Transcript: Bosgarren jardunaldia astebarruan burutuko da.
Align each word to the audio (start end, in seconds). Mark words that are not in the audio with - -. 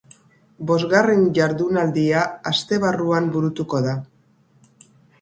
Bosgarren 0.71 1.21
jardunaldia 1.35 2.23
astebarruan 2.55 3.31
burutuko 3.39 3.87
da. 3.91 3.99